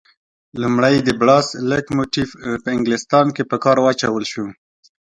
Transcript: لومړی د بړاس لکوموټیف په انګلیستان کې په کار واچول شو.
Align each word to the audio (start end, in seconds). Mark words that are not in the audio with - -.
لومړی 0.61 0.95
د 1.03 1.09
بړاس 1.21 1.47
لکوموټیف 1.71 2.29
په 2.63 2.67
انګلیستان 2.75 3.25
کې 3.35 3.43
په 3.51 3.57
کار 3.63 3.77
واچول 3.81 4.23
شو. 4.31 4.45